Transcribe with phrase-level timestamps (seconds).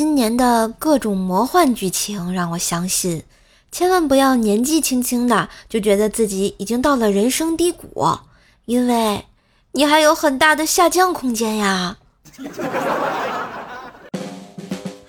[0.00, 3.22] 今年的各种魔幻剧情让我相信，
[3.70, 8.18] 千万不要年纪轻轻的就觉得自己已经到了人生低谷，
[8.64, 9.26] 因为
[9.72, 11.98] 你还有很大的下降空间呀。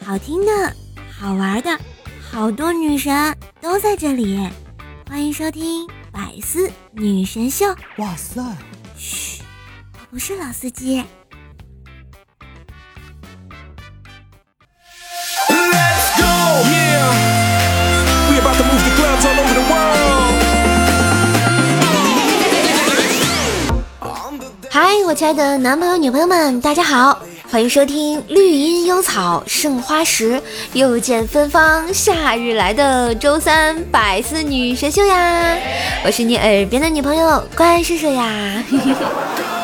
[0.06, 0.76] 好听的，
[1.18, 1.80] 好玩的，
[2.30, 4.46] 好多女神都在这里，
[5.10, 7.66] 欢迎收听《百思女神秀》。
[7.96, 8.42] 哇塞！
[8.98, 9.42] 嘘，
[9.94, 11.02] 我不是老司机。
[24.74, 35.58] 嗨，我亲爱的男朋友、女朋友们，大家好，欢迎收听绿茵幽草胜花时，又见芬芳夏日来的周三百思女神秀呀！
[36.06, 38.64] 我是你耳边的女朋友关叔叔呀。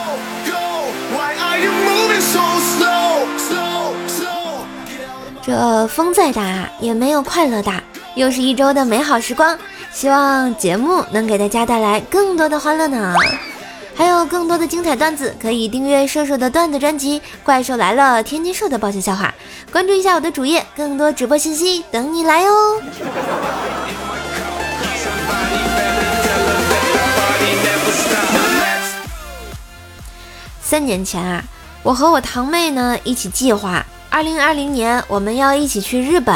[5.48, 7.82] 这风再大也没有快乐大，
[8.16, 9.58] 又是一周的美好时光，
[9.94, 13.16] 希望节目能给大家带来更多的欢乐呢。
[13.95, 19.34] 还有更多的精彩段子，可以订阅瘦瘦的段子专辑《怪兽来了》，天津瘦的爆笑笑话，
[19.72, 22.82] 关注一下我的主页，更多直播信息等你来哦。
[30.61, 31.42] 三年前啊，
[31.84, 33.86] 我和我堂妹呢一起计划，
[34.18, 36.36] 二零二零年我们要一起去日本，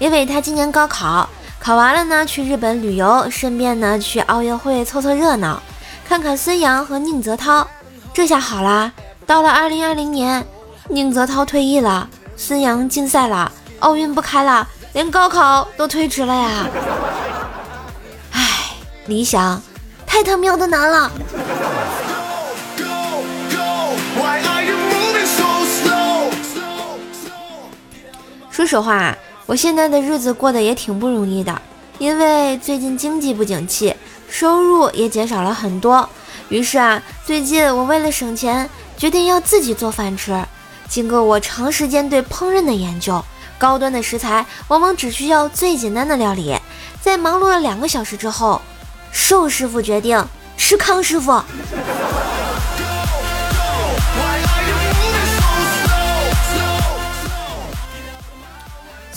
[0.00, 1.28] 因为他今年高考，
[1.60, 5.62] 考完了呢去日本旅游，顺便呢去奥运会凑凑热闹。
[6.04, 7.64] 看看孙杨和宁泽涛，
[8.12, 8.90] 这下好啦！
[9.24, 10.44] 到了二零二零年，
[10.88, 16.66] 宁泽涛退役了，孙杨禁赛了，奥运不开了，连高考都推迟了呀！
[18.32, 18.40] 唉，
[19.06, 19.62] 理想
[20.04, 21.12] 太他喵的难了。
[28.52, 31.62] 说实话，我现在的日子过得也挺不容易的，
[31.98, 33.96] 因为最近经济不景气。
[34.28, 36.06] 收入也减少了很多，
[36.50, 40.38] 于是啊，最近我为了省钱，决定要自己做饭吃。
[40.86, 43.24] 经过我长时间对烹饪的研究，
[43.58, 46.54] 高端的食材往往只需要最简单的料理。
[47.00, 48.60] 在忙碌了两个小时之后，
[49.10, 50.22] 寿师傅决定
[50.58, 51.42] 吃康师傅。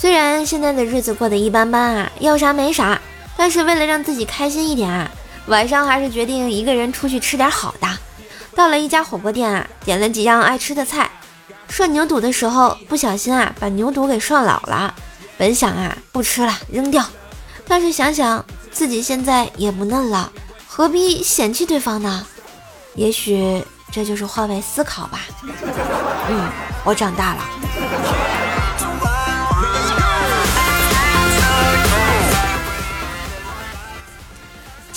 [0.06, 3.00] 虽然现在的日子过得一般般啊，要啥没啥。
[3.36, 5.10] 但是为了让自己开心一点啊，
[5.46, 7.88] 晚上还是决定一个人出去吃点好的。
[8.54, 11.10] 到了一家火锅店啊，点了几样爱吃的菜。
[11.68, 14.94] 涮牛肚的时候不小心啊，把牛肚给涮老了。
[15.36, 17.04] 本想啊不吃了扔掉，
[17.66, 20.30] 但是想想自己现在也不嫩了，
[20.68, 22.24] 何必嫌弃对方呢？
[22.94, 25.22] 也许这就是换位思考吧。
[26.28, 26.48] 嗯，
[26.84, 27.40] 我长大了。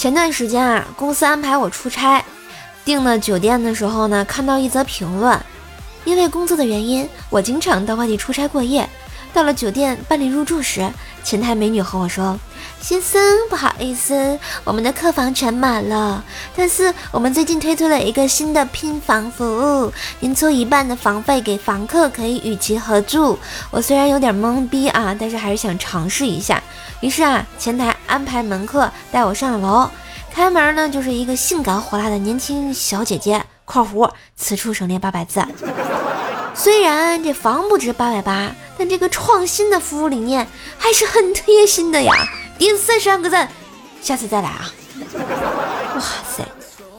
[0.09, 2.25] 前段时间啊，公司安排我出差，
[2.83, 5.39] 订了酒店的时候呢，看到一则评论，
[6.03, 8.89] 因为工作的原因，我经常到外地出差过夜。
[9.31, 10.91] 到了酒店办理入住时，
[11.23, 12.39] 前台美女和我说
[12.81, 13.21] ：“先生，
[13.51, 16.23] 不好意思，我们的客房全满了，
[16.55, 19.45] 但是我们最近推出了一个新的拼房服
[19.85, 23.37] 务，您出一半的房费给房客，可以与其合住。”
[23.69, 26.63] 我虽然有点懵逼啊，但是还是想尝试一下。
[27.01, 29.87] 于是啊，前台安排门客带我上楼，
[30.33, 35.45] 开门呢就是一个性感火辣的年轻小姐姐（括弧此处省略八百字）。
[36.55, 40.45] 虽然这房不值八百八，但这个创新的服务理念
[40.77, 42.11] 还是很贴心的呀！
[42.57, 43.49] 点三十万个赞，
[44.01, 44.73] 下次再来啊！
[45.95, 46.43] 哇塞，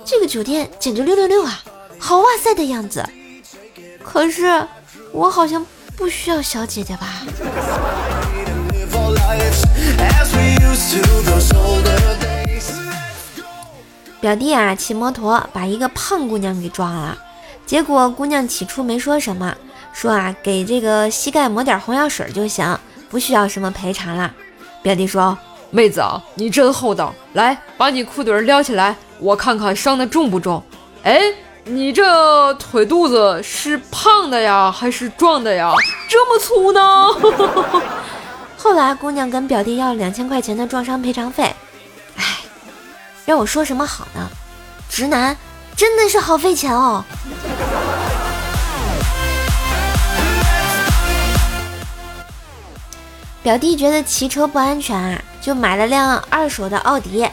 [0.04, 1.60] 这个酒店简直六六六啊，
[1.98, 3.04] 好哇塞的样子。
[4.02, 4.66] 可是
[5.12, 5.66] 我好像
[5.96, 7.06] 不需要小姐姐吧？
[14.20, 17.16] 表弟啊，骑摩托把一个胖姑娘给撞了，
[17.64, 19.54] 结果姑娘起初没说什么，
[19.94, 22.78] 说啊给这个膝盖抹点红药水就行，
[23.08, 24.30] 不需要什么赔偿了。
[24.82, 25.36] 表弟说
[25.72, 30.62] ：“妹子啊，你真厚道，来把你裤腿撩起来，我看看伤的重不重。
[31.02, 31.20] 哎，
[31.64, 35.72] 你这腿肚子是胖的呀，还是壮的呀？
[36.08, 36.80] 这么粗呢？”
[38.62, 41.44] 后来，姑娘跟表弟要了两千块钱的撞伤赔偿费。
[42.16, 42.40] 哎，
[43.24, 44.28] 让我说什么好呢？
[44.86, 45.34] 直男
[45.74, 47.02] 真的是好费钱哦。
[53.42, 57.26] 表弟觉得骑车不安全啊，就买了辆二手的奥迪。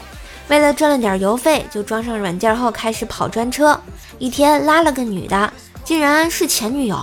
[0.48, 3.78] 为了赚了点油费，就装上软件后开始跑专车。
[4.18, 5.52] 一天拉了个女的，
[5.84, 6.98] 竟然是前女友。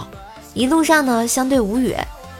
[0.56, 1.96] 一路上呢，相对无语。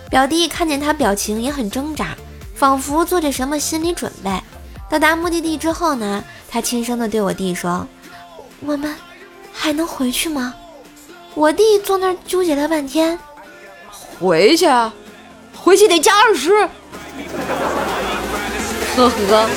[0.10, 2.16] 表弟看见他表情也很挣扎，
[2.56, 4.32] 仿佛做着什么心理准备。
[4.90, 7.88] 到达目的地之后呢，他轻声的对我弟说
[8.62, 8.96] ：“我们
[9.52, 10.54] 还能回去吗？”
[11.34, 13.20] 我弟坐那儿纠结了半天，
[14.20, 14.68] 回去，
[15.58, 16.70] 回去得加二十。
[18.96, 19.50] 呵呵。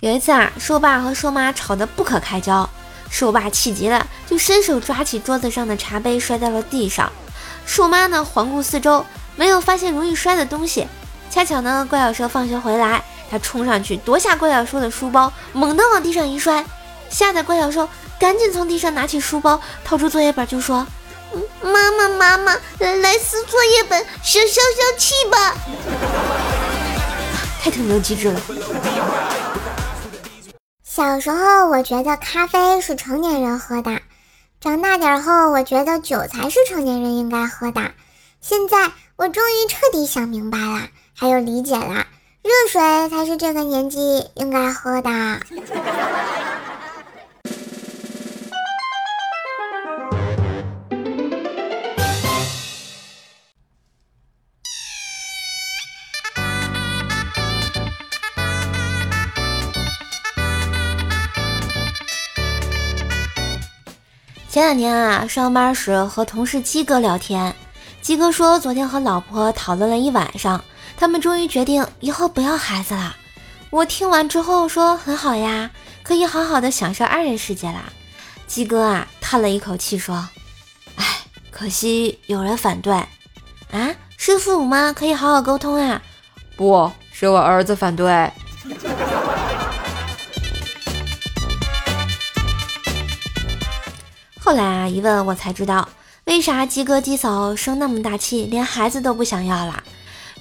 [0.00, 2.68] 有一次啊，兽爸和兽妈吵得不可开交，
[3.12, 7.12] 瘦爸气急了，就伸手抓起桌子上的茶杯摔在了地上。
[7.66, 9.04] 树妈呢，环顾四周，
[9.36, 10.88] 没有发现容易摔的东西。
[11.30, 16.64] 恰巧呢，怪小兽放学回来，他冲上去夺下怪小兽的书包，猛地往地上一摔，
[17.10, 17.86] 吓得怪小兽
[18.18, 20.86] 赶紧从地上拿起书包，掏出作业本就说
[21.62, 25.54] ：“妈妈妈妈，来撕作业本，消消消气吧！”
[27.62, 28.40] 太挺牛机智了。
[30.94, 34.02] 小时候我觉得咖啡是成年人喝的，
[34.60, 37.92] 长大点后我觉得酒才是成年人应该喝的。
[38.42, 40.82] 现在我终于彻底想明白了。
[41.14, 42.06] 还有理解了，
[42.42, 45.08] 热水才是这个年纪应该喝的。
[64.62, 67.52] 前两天啊，上班时和同事鸡哥聊天。
[68.00, 70.64] 鸡哥说，昨天和老婆讨论了一晚上，
[70.96, 73.16] 他们终于决定以后不要孩子了。
[73.70, 75.68] 我听完之后说很好呀，
[76.04, 77.92] 可以好好的享受二人世界啦。
[78.46, 80.28] 鸡哥啊，叹了一口气说
[80.94, 81.04] ：“哎，
[81.50, 82.94] 可惜有人反对
[83.72, 84.92] 啊，是父母吗？
[84.96, 86.00] 可以好好沟通啊。”
[86.56, 88.30] 不是我儿子反对。
[94.52, 95.88] 后来啊，一问我才知道。
[96.24, 99.82] 为啥鸡哥鸡嫂生那么大气，连孩子都不想要了？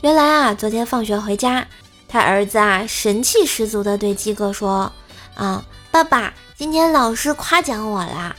[0.02, 1.66] 原来啊，昨天放学回家，
[2.10, 4.92] 他儿子啊神气十足的对鸡哥说
[5.36, 8.36] ：“啊，爸爸，今天老师夸奖我啦。”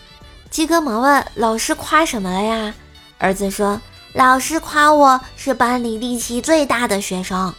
[0.51, 2.75] 鸡哥忙问：“老师夸什么了呀？”
[3.17, 3.81] 儿子说
[4.13, 7.55] ：“老师夸我是班里力气最大的学生。”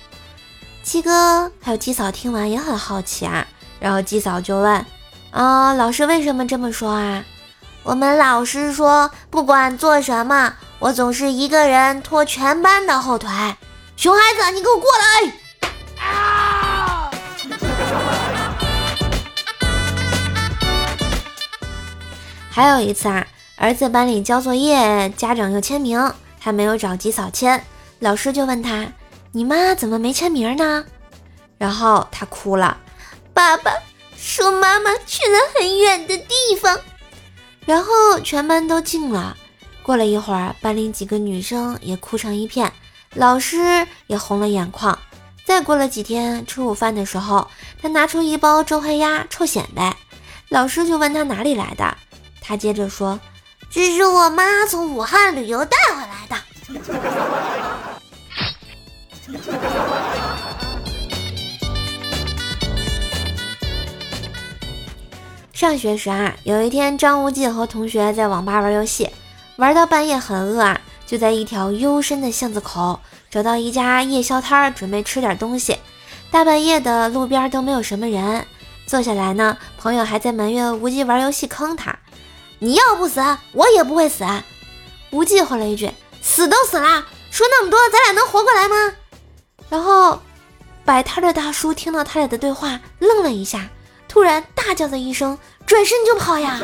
[0.83, 3.47] 鸡哥还有鸡嫂听完也很好奇啊，
[3.79, 4.85] 然后鸡嫂就问
[5.31, 7.25] ：“啊，老师为什么这么说啊？”
[7.83, 13.29] 我们老师说，不管做什么，我总是一个人拖全班的后腿。
[13.97, 15.33] 熊孩子，你给我过来！
[16.01, 17.11] 啊！
[22.49, 23.27] 还有一次啊，
[23.57, 27.61] 儿子班里交作业，家长要签名，他没有找吉嫂签，
[27.99, 28.87] 老师就问他
[29.33, 30.85] ：“你妈怎么没签名呢？”
[31.59, 32.77] 然后他哭了
[33.35, 33.73] ：“爸爸
[34.15, 36.79] 说妈妈去了很远的地方。”
[37.65, 39.35] 然后全班都静了。
[39.81, 42.71] 过了一会儿，班里几个女生也哭成一片，
[43.15, 44.97] 老师也红了眼眶。
[45.45, 47.45] 再过了几天，吃午饭的时候，
[47.81, 49.93] 他拿出一包周黑鸭臭显摆，
[50.47, 51.97] 老师就问他哪里来的，
[52.41, 53.19] 他接着说
[53.69, 56.37] ：“这是我妈从武汉旅游带回来的。”
[65.53, 69.07] 上学时啊，有一天张无忌和同学在网吧玩游戏，
[69.57, 72.99] 玩到半夜很饿啊，就在一条幽深的巷子口
[73.29, 75.77] 找到一家夜宵摊儿，准备吃点东西。
[76.31, 78.43] 大半夜的，路边都没有什么人，
[78.87, 81.95] 坐下来呢，朋友还在埋怨无忌玩游戏坑他
[82.57, 84.25] ：“你要不死，我也不会死。”
[85.11, 88.75] 无忌回了一句：“死都死了，说那么多，咱俩能活过来吗？”
[89.69, 90.19] 然后
[90.83, 93.69] 摆摊的大叔听到他俩的对话，愣了一下，
[94.13, 95.35] 突然大叫的一声。
[95.65, 96.59] 转身就跑呀！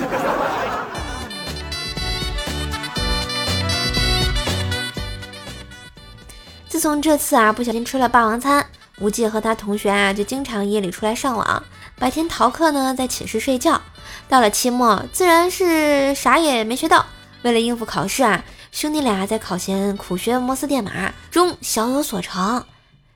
[6.67, 8.63] 自从这次啊不小心吃了霸王餐，
[8.99, 11.63] 无忌和他同学啊就经常夜里出来上网，
[11.97, 13.81] 白天逃课呢在寝室睡觉。
[14.27, 17.03] 到了期末，自然是啥也没学到。
[17.41, 22.63] 为了应付考试啊，兄弟俩在考前苦学摩斯电码，终小有所成。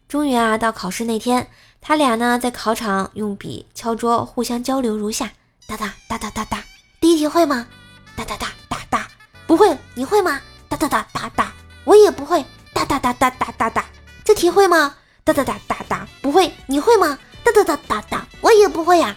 [0.07, 1.47] 终于啊到考试那天，
[1.85, 5.29] 他俩呢在考场用笔敲桌，互相交流如下。
[5.67, 6.63] 哒哒哒哒哒哒，
[7.01, 7.67] 第一题会吗？
[8.15, 9.07] 哒哒哒哒哒，
[9.45, 10.39] 不会，你会吗？
[10.69, 11.51] 哒哒哒哒哒，
[11.83, 12.43] 我也不会。
[12.73, 13.85] 哒哒哒哒哒哒哒，
[14.23, 14.95] 这题会吗？
[15.25, 17.19] 哒哒哒哒哒，不会，你会吗？
[17.43, 19.13] 哒哒哒哒哒，我也不会呀。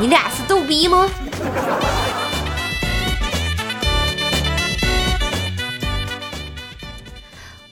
[0.00, 1.06] 你俩是逗逼吗？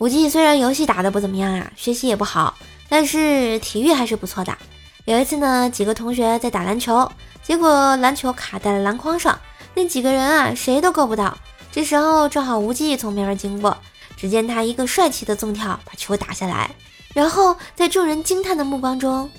[0.00, 2.56] 无忌虽然游戏打的不怎么样啊，学习也不好，
[2.88, 4.56] 但是体育还是不错的。
[5.04, 7.06] 有一次呢，几个同学在打篮球，
[7.42, 9.38] 结果篮球卡在了篮筐上，
[9.74, 11.36] 那几个人啊，谁都够不到。
[11.70, 13.76] 这时候正好无忌从边上经过，
[14.16, 16.70] 只见他一个帅气的纵跳把球打下来，
[17.12, 19.30] 然后在众人惊叹的目光中，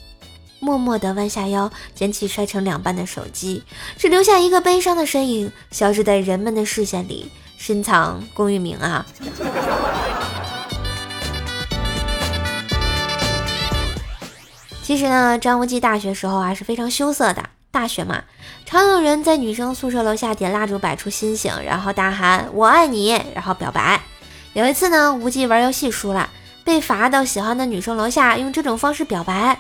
[0.60, 3.64] 默默地弯下腰捡起摔成两半的手机，
[3.98, 9.04] 只留下一个悲伤的身影消失在人们的视线里，深藏功与名啊！
[14.92, 17.42] 其实呢，张无忌大学时候啊是非常羞涩的。
[17.72, 18.24] 大学嘛，
[18.66, 24.02] 常有人在女生宿舍楼下点蜡烛，摆出心形，然后大喊“我爱你”，然后表白。
[24.52, 26.30] 有一次呢，无忌玩游戏输了，
[26.66, 29.58] 被罚到喜欢的女生楼下用这种方式表白。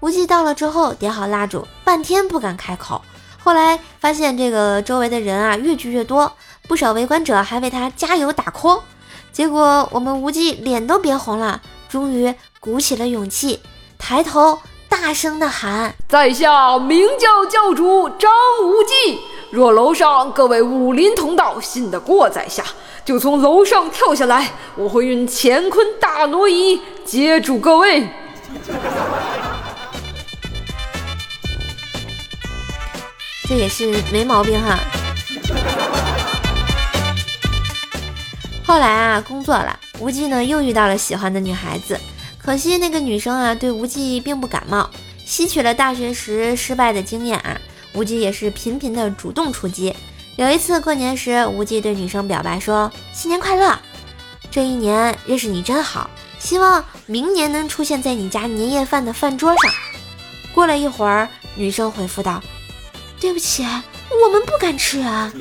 [0.00, 3.00] 无忌到了之后，点好蜡烛，半天不敢开口。
[3.42, 6.30] 后来发现这个周围的人啊越聚越多，
[6.68, 8.82] 不少围观者还为他加油打 call。
[9.32, 13.58] 结果我们无忌脸都憋红了，终于鼓起了勇气，
[13.96, 14.58] 抬头。
[15.02, 18.30] 大声的喊：“在下明教教主张
[18.62, 19.18] 无忌，
[19.50, 22.62] 若楼上各位武林同道信得过在下，
[23.04, 28.02] 就从楼上跳下来，我会运乾坤大挪移接住各位。
[33.48, 34.78] ”这也是没毛病哈。
[38.64, 41.98] 后来啊，工作了，无忌呢又遇到了喜欢的女孩子。
[42.44, 44.90] 可惜那个女生啊，对无忌并不感冒。
[45.24, 47.58] 吸取了大学时失败的经验啊，
[47.94, 49.96] 无忌也是频频的主动出击。
[50.36, 53.78] 有一次过年时，无忌对女生表白说：“新年快乐！
[54.50, 59.72] 这一年认识你真好，希望明年能出现在你家年夜饭的饭桌上。”
[60.52, 62.42] 过了一会儿，女生回复道
[63.18, 63.64] ：“对不起，
[64.22, 65.32] 我们不敢吃啊。”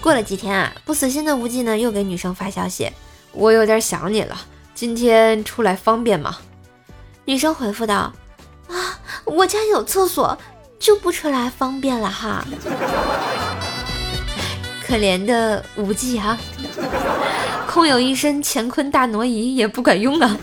[0.00, 2.90] 过了几天啊，不死心的无忌呢，又给女生发消息
[3.32, 4.36] ：“我有点想你了，
[4.74, 6.38] 今天出来方便吗？”
[7.26, 8.12] 女生回复道
[8.68, 10.38] ：“啊，我家有厕所，
[10.78, 12.44] 就不出来方便了哈。
[14.86, 16.36] ”可怜的无忌啊，
[17.68, 20.36] 空有一身乾坤大挪移也不管用啊。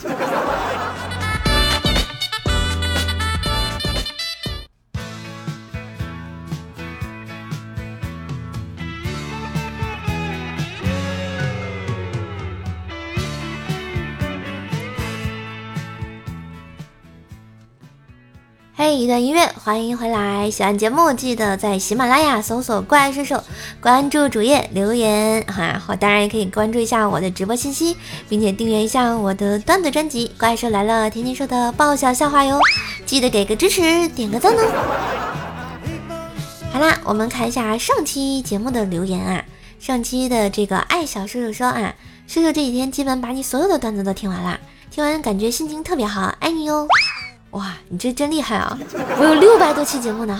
[18.88, 20.50] 嘿，一段音乐，欢迎回来！
[20.50, 23.44] 喜欢节目记得在喜马拉雅搜索“怪兽兽”，
[23.84, 27.98] 关注主页留言哈，好，当然也可以关注一下我的直播信息，
[28.30, 32.62] 并且订阅一下我的段子专辑《怪兽来了》，天天说的爆笑笑话哟，
[33.06, 35.80] 记得给个支持，点个赞哦。
[36.72, 39.44] 好啦，我们看一下上期节目的留言啊，
[39.82, 41.94] 上期的这个爱小叔叔说啊，
[42.26, 44.58] 叔叔这几天基本把你所有的段子都听完了，
[44.90, 46.88] 听完感觉心情特别好，爱你哟。
[47.52, 48.78] 哇，你这真厉害啊！
[49.20, 50.40] 我有六百多期节目呢，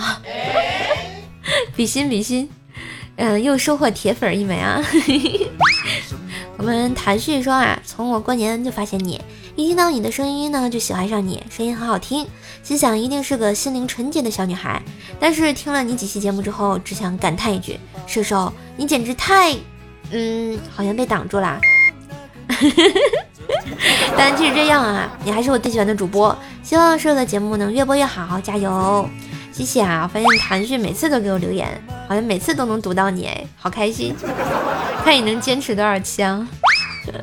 [1.74, 2.48] 比 心比心，
[3.16, 4.80] 嗯，又收获铁粉一枚啊！
[6.58, 9.20] 我们谭旭说啊，从我过年就发现你，
[9.56, 12.26] 一听到你的声音呢，就喜欢上你，声音很好听，
[12.62, 14.82] 心想一定是个心灵纯洁的小女孩。
[15.18, 19.56] 但是听了你几期节目之后，只想感叹一句：射手，你简直太……
[20.10, 21.60] 嗯，好像被挡住了。
[24.16, 26.36] 但即使这样啊，你还是我最喜欢的主播。
[26.68, 29.08] 希望所有的节目能越播越好，加油！
[29.50, 30.02] 谢谢啊！
[30.02, 31.66] 我发现谭旭每次都给我留言，
[32.06, 34.14] 好像每次都能读到你，哎，好开心！
[35.02, 36.46] 看你能坚持多少期啊！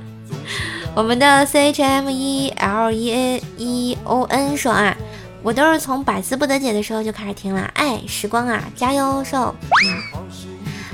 [0.96, 4.98] 我们的 C H M E L E A E O N 说啊，
[5.44, 7.70] 我都是从百思不得解的时候就开始听了。
[7.76, 9.54] 哎，时光啊，加油，瘦！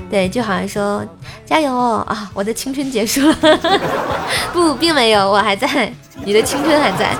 [0.09, 1.05] 对，就好像说
[1.45, 2.29] 加油啊！
[2.33, 3.35] 我的青春结束了，
[4.51, 5.89] 不，并没有，我还在，
[6.25, 7.15] 你的青春还在。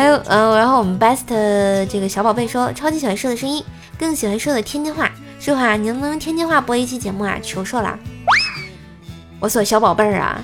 [0.00, 1.26] 还有，嗯，然后我们 best
[1.90, 3.62] 这个小宝贝说，超级喜欢瘦的声音，
[3.98, 5.10] 更喜欢瘦的天津话。
[5.38, 7.36] 说话，你能不能天津话播一期节目啊？
[7.42, 7.98] 求瘦了，
[9.40, 10.40] 我说小宝贝儿啊，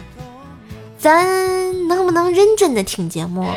[0.99, 3.51] 咱能不能认真的听节目？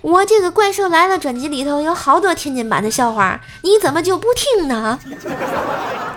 [0.00, 4.98] 我这个怪兽来了专辑里头有好多天津版的笑话，你怎么就不听呢？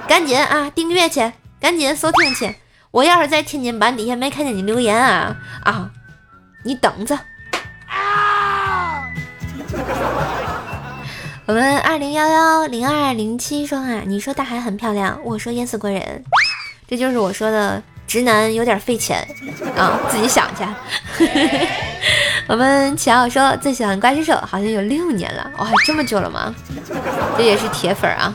[0.07, 2.55] 赶紧啊，订阅去，赶紧收听去。
[2.91, 5.35] 我要是在天津版底下没看见你留言啊
[5.65, 5.89] 啊，
[6.63, 7.19] 你等着。
[11.47, 16.23] 我们二零幺幺零二零七说啊，你说大海很漂亮，我说淹死过人，
[16.87, 19.19] 这就是我说的直男有点费钱
[19.77, 20.65] 啊，自己想去。
[22.49, 26.53] 我们齐奥说最喜欢怪兽手，好像有六年了，哇，这么久了吗？
[27.37, 28.33] 这也是铁粉啊。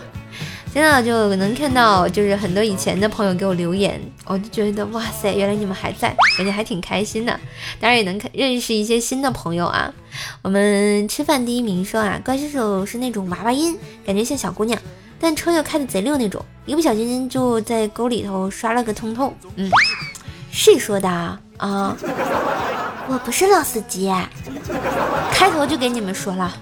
[0.73, 7.33] 真的就能看到，就是很多以前的朋友给我留言，我就觉得哇塞，原来你们还在，感觉还挺开心的。
[7.81, 9.93] 当然也能看认识一些新的朋友啊。
[10.43, 14.81] 我们吃饭第一名说啊，怪叔叔是那种娃娃音，感觉像小姑娘，
[15.19, 19.35] 但车又开的贼溜那种，一不小心就在沟里头刷了个通透。
[19.57, 19.69] 嗯，
[20.53, 21.41] 谁说的啊？
[21.57, 21.97] 啊，
[23.09, 24.09] 我不是老司机，
[25.33, 26.57] 开头就给你们说了。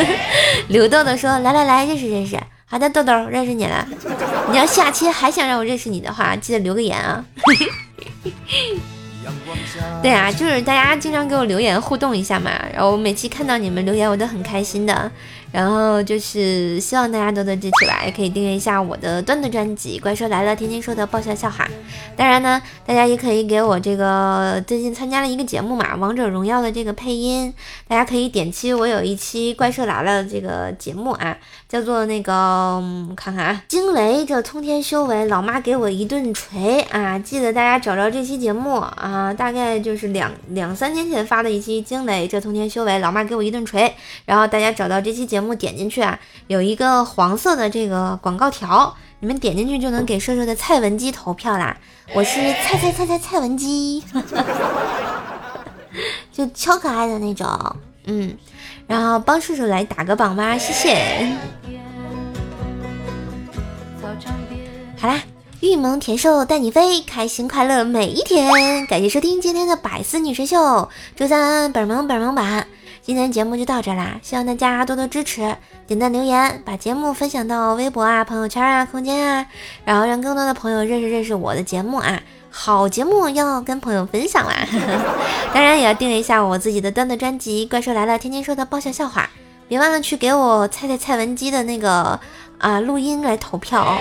[0.68, 2.38] 刘豆豆说，来来来，认识认识。
[2.70, 3.86] 好的，豆豆认识你了。
[4.50, 7.24] 你要下期还想让我认识你的话，记得留个言啊。
[10.02, 15.10] 对啊，就是大家经常给我留言互动一下嘛，然后每期看到你们留言，我都很开心的。
[15.50, 21.66] 然后就是希望大家多多支持吧，也可以订阅一下我的段子专辑《怪兽来了》，天天说的爆笑笑话。
[22.14, 27.54] 当然呢，大家也可以给我这个最近参加了一个节目嘛，《王者荣耀》的这个配音，
[27.86, 31.34] 大家可以点击我有一期《怪兽来了》这个节目啊，
[31.66, 32.82] 叫做那个
[33.16, 37.18] 看看啊，惊雷这通天修为，老妈给我一顿锤啊！
[37.18, 43.94] 记得大家找着这期节目啊，大概就是两两三天前发的一期惊雷这通天修为，老妈给我一顿锤，
[44.26, 45.37] 然后大家找到这期节。
[45.38, 46.18] 节目点进去啊，
[46.48, 51.76] 有一个黄色的这个广告条，你们点进去就能给瘦瘦的蔡文姬投票啦。
[52.12, 54.02] 我是蔡蔡蔡蔡蔡文姬，
[56.34, 57.48] 就超可爱的那种，
[58.06, 58.36] 嗯，
[58.88, 61.32] 然后帮瘦瘦来打个榜吧，谢谢。
[64.96, 65.22] 好啦，
[65.60, 68.84] 玉萌甜瘦带你飞，开心快乐每一天。
[68.88, 72.66] 感谢收听今天的百思女神秀，周三本萌本萌版。
[73.08, 79.46] 今天节目就到这啦，希望大家多多支持，点赞留言，把节目分享到微博啊、朋友圈啊、空间啊，
[79.86, 82.20] 然后让更多的朋友认识认识我的节目啊。
[82.50, 84.54] 好节目要跟朋友分享啦，
[85.54, 89.30] 当然也要订阅一下我自己的段子专辑《怪兽来了》，天天说的爆笑笑话，
[89.68, 92.20] 别忘了去给我猜猜蔡文姬的那个。
[92.58, 93.98] 啊，录音来投票哦！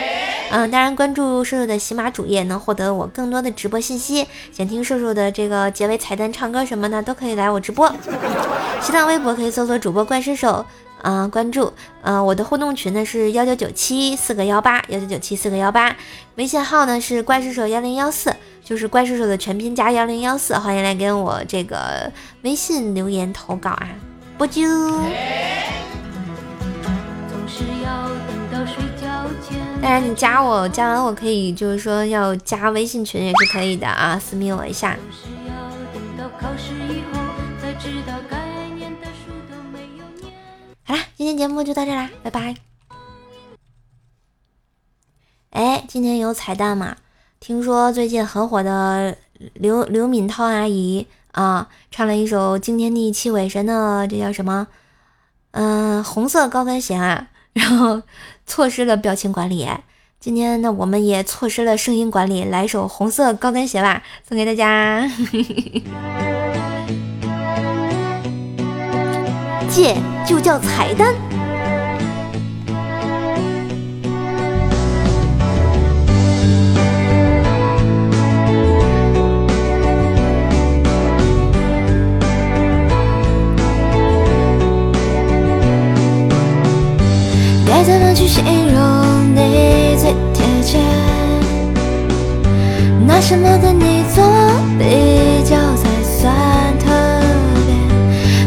[0.50, 4.25] 嗯，当然关注瘦瘦的喜马主页，能获得我更多的直播信息。
[4.51, 7.94] 想听瘦瘦的这个结尾彩蛋、唱歌什么的，都可以来我直播。
[8.82, 10.66] 新浪微博可以搜索主播怪兽手，
[11.01, 11.74] 啊，关注。
[12.01, 15.96] 嗯，我的互动群呢是幺九九七四个幺八幺九九七四个幺八，
[16.36, 18.33] 微信号呢是怪兽手幺零幺四，
[18.64, 22.12] 就是怪兽手的全拼加幺零幺四，欢迎来跟我这个
[22.44, 23.90] 微信留言投稿啊，
[24.38, 24.66] 不啾。
[29.79, 34.98] 当然，你加我，加完我可以，就是说要加微信群也是可以的啊，私密我一下。
[40.83, 42.55] 好啦，今天节目就到这啦，拜拜。
[45.51, 46.98] 哎，今天有彩蛋吗？
[47.40, 49.18] 听说最近很火的
[49.53, 54.68] 刘刘敏涛阿姨啊，唱了一首惊天地泣鬼神的，这叫什么？
[55.51, 57.29] 嗯，红色高跟鞋啊。
[57.53, 58.01] 然后
[58.48, 59.68] 错失了表情管理，
[60.20, 65.07] 今天呢我们也错失了声音管理，来首红色高跟鞋吧，送给大家。
[69.70, 71.14] 借就叫彩蛋。
[88.27, 90.77] 形容你最贴切，
[93.07, 94.22] 拿什么跟你做
[94.77, 96.35] 比较才算
[96.77, 96.85] 特
[97.66, 97.70] 别？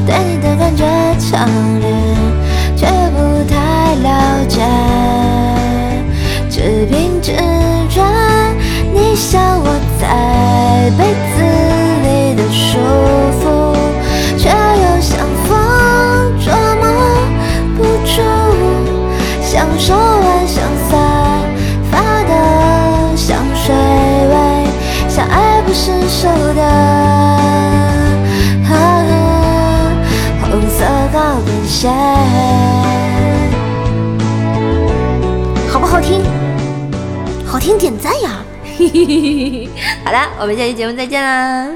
[0.07, 0.85] 对你的感觉
[1.19, 1.49] 强
[1.81, 1.89] 烈，
[2.77, 4.61] 却又不太了解，
[6.51, 7.33] 只凭直
[40.05, 40.11] 好！
[40.13, 41.71] 了，我们下期节目再见啦！